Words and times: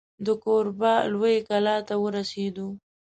د 0.25 0.27
کوربه 0.43 0.93
لویې 1.13 1.37
کلا 1.49 1.77
ته 1.87 1.95
ورسېدو. 2.03 2.67